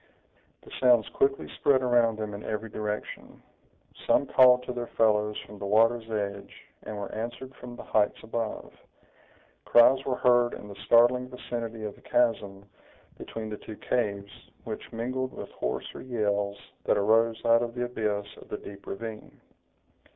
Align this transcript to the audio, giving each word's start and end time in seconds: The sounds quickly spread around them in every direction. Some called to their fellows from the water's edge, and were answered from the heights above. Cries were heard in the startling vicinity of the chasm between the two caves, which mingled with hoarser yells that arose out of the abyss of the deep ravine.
The 0.63 0.71
sounds 0.79 1.07
quickly 1.09 1.47
spread 1.59 1.83
around 1.83 2.17
them 2.17 2.33
in 2.33 2.43
every 2.43 2.71
direction. 2.71 3.39
Some 4.07 4.25
called 4.25 4.63
to 4.63 4.73
their 4.73 4.87
fellows 4.97 5.37
from 5.45 5.59
the 5.59 5.67
water's 5.67 6.09
edge, 6.09 6.51
and 6.81 6.97
were 6.97 7.11
answered 7.13 7.53
from 7.57 7.75
the 7.75 7.83
heights 7.83 8.17
above. 8.23 8.73
Cries 9.65 10.03
were 10.03 10.15
heard 10.15 10.55
in 10.55 10.67
the 10.67 10.75
startling 10.87 11.29
vicinity 11.29 11.83
of 11.83 11.93
the 11.93 12.01
chasm 12.01 12.65
between 13.19 13.51
the 13.51 13.57
two 13.57 13.75
caves, 13.77 14.49
which 14.63 14.91
mingled 14.91 15.33
with 15.35 15.51
hoarser 15.51 16.01
yells 16.01 16.57
that 16.85 16.97
arose 16.97 17.39
out 17.45 17.61
of 17.61 17.75
the 17.75 17.85
abyss 17.85 18.25
of 18.37 18.49
the 18.49 18.57
deep 18.57 18.87
ravine. 18.87 19.39